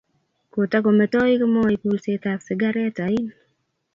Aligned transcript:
Kotakometoi 0.53 1.33
Kimoi 1.39 1.75
kulset 1.81 2.23
ap 2.31 2.41
sigaret 2.45 2.97
ain. 3.07 3.25